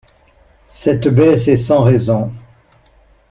Cette 0.65 1.07
baisse 1.09 1.47
est 1.47 1.57
sans 1.57 1.83
raison! 1.83 2.33